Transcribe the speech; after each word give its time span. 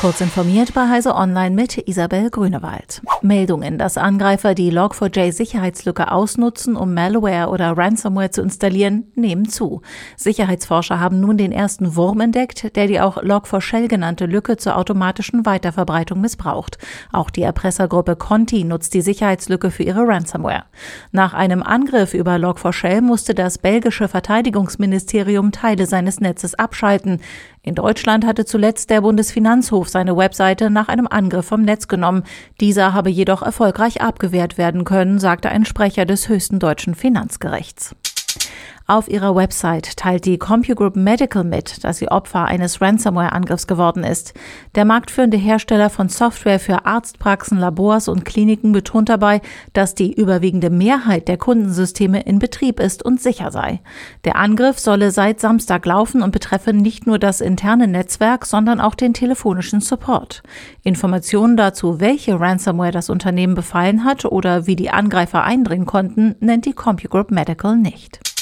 Kurz 0.00 0.20
informiert 0.20 0.74
bei 0.74 0.88
Heise 0.88 1.14
Online 1.14 1.54
mit 1.54 1.88
Isabel 1.88 2.28
Grünewald. 2.28 3.00
Meldungen, 3.22 3.78
dass 3.78 3.96
Angreifer 3.96 4.54
die 4.54 4.70
Log4j-Sicherheitslücke 4.70 6.12
ausnutzen, 6.12 6.76
um 6.76 6.92
Malware 6.92 7.48
oder 7.48 7.74
Ransomware 7.76 8.30
zu 8.30 8.42
installieren, 8.42 9.04
nehmen 9.14 9.48
zu. 9.48 9.80
Sicherheitsforscher 10.16 11.00
haben 11.00 11.20
nun 11.20 11.38
den 11.38 11.52
ersten 11.52 11.96
Wurm 11.96 12.20
entdeckt, 12.20 12.76
der 12.76 12.86
die 12.86 13.00
auch 13.00 13.16
Log4Shell 13.16 13.88
genannte 13.88 14.26
Lücke 14.26 14.58
zur 14.58 14.76
automatischen 14.76 15.46
Weiterverbreitung 15.46 16.20
missbraucht. 16.20 16.76
Auch 17.10 17.30
die 17.30 17.42
Erpressergruppe 17.42 18.16
Conti 18.16 18.64
nutzt 18.64 18.92
die 18.92 19.00
Sicherheitslücke 19.00 19.70
für 19.70 19.84
ihre 19.84 20.06
Ransomware. 20.06 20.64
Nach 21.12 21.32
einem 21.32 21.62
Angriff 21.62 22.12
über 22.12 22.34
Log4Shell 22.34 23.00
musste 23.00 23.34
das 23.34 23.56
belgische 23.56 24.08
Verteidigungsministerium 24.08 25.50
Teile 25.50 25.86
seines 25.86 26.20
Netzes 26.20 26.54
abschalten. 26.54 27.20
In 27.62 27.74
Deutschland 27.74 28.26
hatte 28.26 28.44
zuletzt 28.44 28.90
der 28.90 29.00
Bundesfinanzhof 29.00 29.83
seine 29.88 30.16
Webseite 30.16 30.70
nach 30.70 30.88
einem 30.88 31.06
Angriff 31.06 31.46
vom 31.46 31.62
Netz 31.62 31.88
genommen. 31.88 32.24
Dieser 32.60 32.94
habe 32.94 33.10
jedoch 33.10 33.42
erfolgreich 33.42 34.00
abgewehrt 34.00 34.58
werden 34.58 34.84
können, 34.84 35.18
sagte 35.18 35.48
ein 35.48 35.64
Sprecher 35.64 36.04
des 36.04 36.28
höchsten 36.28 36.58
deutschen 36.58 36.94
Finanzgerichts. 36.94 37.94
Auf 38.86 39.08
ihrer 39.08 39.34
Website 39.34 39.96
teilt 39.96 40.26
die 40.26 40.36
CompuGroup 40.36 40.94
Medical 40.94 41.42
mit, 41.42 41.82
dass 41.84 41.96
sie 41.96 42.10
Opfer 42.10 42.44
eines 42.44 42.82
Ransomware-Angriffs 42.82 43.66
geworden 43.66 44.04
ist. 44.04 44.34
Der 44.74 44.84
marktführende 44.84 45.38
Hersteller 45.38 45.88
von 45.88 46.10
Software 46.10 46.60
für 46.60 46.84
Arztpraxen, 46.84 47.56
Labors 47.56 48.08
und 48.08 48.26
Kliniken 48.26 48.72
betont 48.72 49.08
dabei, 49.08 49.40
dass 49.72 49.94
die 49.94 50.12
überwiegende 50.12 50.68
Mehrheit 50.68 51.28
der 51.28 51.38
Kundensysteme 51.38 52.20
in 52.24 52.38
Betrieb 52.38 52.78
ist 52.78 53.02
und 53.02 53.22
sicher 53.22 53.50
sei. 53.50 53.80
Der 54.24 54.36
Angriff 54.36 54.78
solle 54.78 55.12
seit 55.12 55.40
Samstag 55.40 55.86
laufen 55.86 56.20
und 56.20 56.32
betreffe 56.32 56.74
nicht 56.74 57.06
nur 57.06 57.18
das 57.18 57.40
interne 57.40 57.88
Netzwerk, 57.88 58.44
sondern 58.44 58.82
auch 58.82 58.94
den 58.94 59.14
telefonischen 59.14 59.80
Support. 59.80 60.42
Informationen 60.82 61.56
dazu, 61.56 62.00
welche 62.00 62.38
Ransomware 62.38 62.92
das 62.92 63.08
Unternehmen 63.08 63.54
befallen 63.54 64.04
hat 64.04 64.26
oder 64.26 64.66
wie 64.66 64.76
die 64.76 64.90
Angreifer 64.90 65.42
eindringen 65.42 65.86
konnten, 65.86 66.34
nennt 66.40 66.66
die 66.66 66.74
CompuGroup 66.74 67.30
Medical 67.30 67.78
nicht. 67.78 68.33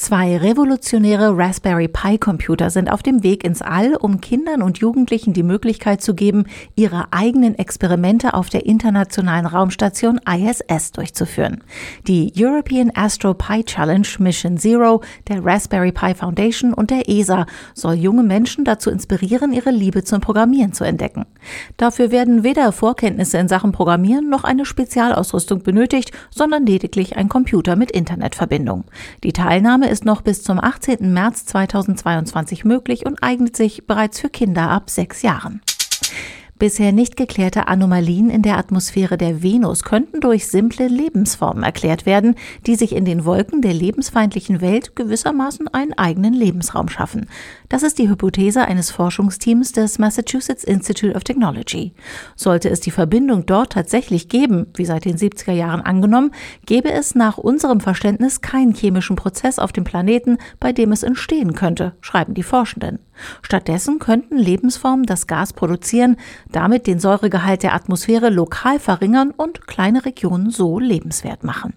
Zwei 0.00 0.38
revolutionäre 0.38 1.36
Raspberry 1.36 1.86
Pi 1.86 2.16
Computer 2.16 2.70
sind 2.70 2.90
auf 2.90 3.02
dem 3.02 3.22
Weg 3.22 3.44
ins 3.44 3.60
All, 3.60 3.96
um 3.96 4.22
Kindern 4.22 4.62
und 4.62 4.78
Jugendlichen 4.78 5.34
die 5.34 5.42
Möglichkeit 5.42 6.00
zu 6.00 6.14
geben, 6.14 6.46
ihre 6.74 7.12
eigenen 7.12 7.54
Experimente 7.58 8.32
auf 8.32 8.48
der 8.48 8.64
internationalen 8.64 9.44
Raumstation 9.44 10.18
ISS 10.26 10.92
durchzuführen. 10.92 11.62
Die 12.06 12.32
European 12.34 12.90
Astro 12.94 13.34
Pi 13.34 13.62
Challenge 13.62 14.08
Mission 14.20 14.56
Zero 14.56 15.02
der 15.28 15.44
Raspberry 15.44 15.92
Pi 15.92 16.14
Foundation 16.14 16.72
und 16.72 16.90
der 16.90 17.06
ESA 17.06 17.44
soll 17.74 17.96
junge 17.96 18.22
Menschen 18.22 18.64
dazu 18.64 18.88
inspirieren, 18.88 19.52
ihre 19.52 19.70
Liebe 19.70 20.02
zum 20.02 20.22
Programmieren 20.22 20.72
zu 20.72 20.84
entdecken. 20.84 21.26
Dafür 21.76 22.10
werden 22.10 22.42
weder 22.42 22.72
Vorkenntnisse 22.72 23.36
in 23.36 23.48
Sachen 23.48 23.72
Programmieren 23.72 24.30
noch 24.30 24.44
eine 24.44 24.64
Spezialausrüstung 24.64 25.62
benötigt, 25.62 26.12
sondern 26.30 26.64
lediglich 26.64 27.18
ein 27.18 27.28
Computer 27.28 27.76
mit 27.76 27.90
Internetverbindung. 27.90 28.84
Die 29.24 29.34
Teilnahme 29.34 29.89
ist 29.90 30.04
noch 30.04 30.22
bis 30.22 30.42
zum 30.42 30.58
18. 30.58 31.12
März 31.12 31.44
2022 31.46 32.64
möglich 32.64 33.04
und 33.04 33.22
eignet 33.22 33.56
sich 33.56 33.86
bereits 33.86 34.20
für 34.20 34.30
Kinder 34.30 34.70
ab 34.70 34.88
sechs 34.88 35.22
Jahren. 35.22 35.60
Bisher 36.60 36.92
nicht 36.92 37.16
geklärte 37.16 37.68
Anomalien 37.68 38.28
in 38.28 38.42
der 38.42 38.58
Atmosphäre 38.58 39.16
der 39.16 39.42
Venus 39.42 39.82
könnten 39.82 40.20
durch 40.20 40.46
simple 40.46 40.88
Lebensformen 40.88 41.62
erklärt 41.62 42.04
werden, 42.04 42.34
die 42.66 42.74
sich 42.74 42.94
in 42.94 43.06
den 43.06 43.24
Wolken 43.24 43.62
der 43.62 43.72
lebensfeindlichen 43.72 44.60
Welt 44.60 44.94
gewissermaßen 44.94 45.68
einen 45.68 45.94
eigenen 45.94 46.34
Lebensraum 46.34 46.90
schaffen. 46.90 47.30
Das 47.70 47.82
ist 47.82 47.98
die 47.98 48.10
Hypothese 48.10 48.60
eines 48.60 48.90
Forschungsteams 48.90 49.72
des 49.72 49.98
Massachusetts 49.98 50.62
Institute 50.62 51.14
of 51.14 51.24
Technology. 51.24 51.94
Sollte 52.36 52.68
es 52.68 52.80
die 52.80 52.90
Verbindung 52.90 53.46
dort 53.46 53.72
tatsächlich 53.72 54.28
geben, 54.28 54.66
wie 54.76 54.84
seit 54.84 55.06
den 55.06 55.16
70er 55.16 55.52
Jahren 55.52 55.80
angenommen, 55.80 56.30
gäbe 56.66 56.92
es 56.92 57.14
nach 57.14 57.38
unserem 57.38 57.80
Verständnis 57.80 58.42
keinen 58.42 58.74
chemischen 58.74 59.16
Prozess 59.16 59.58
auf 59.58 59.72
dem 59.72 59.84
Planeten, 59.84 60.36
bei 60.58 60.74
dem 60.74 60.92
es 60.92 61.04
entstehen 61.04 61.54
könnte, 61.54 61.94
schreiben 62.02 62.34
die 62.34 62.42
Forschenden. 62.42 62.98
Stattdessen 63.42 63.98
könnten 63.98 64.38
Lebensformen 64.38 65.06
das 65.06 65.26
Gas 65.26 65.52
produzieren, 65.52 66.16
damit 66.52 66.86
den 66.86 67.00
Säuregehalt 67.00 67.62
der 67.62 67.74
Atmosphäre 67.74 68.30
lokal 68.30 68.78
verringern 68.78 69.30
und 69.30 69.66
kleine 69.66 70.04
Regionen 70.04 70.50
so 70.50 70.78
lebenswert 70.78 71.44
machen. 71.44 71.74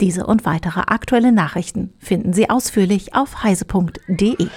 Diese 0.00 0.26
und 0.26 0.46
weitere 0.46 0.80
aktuelle 0.86 1.32
Nachrichten 1.32 1.92
finden 1.98 2.32
Sie 2.32 2.48
ausführlich 2.48 3.14
auf 3.14 3.42
heise.de. 3.42 4.48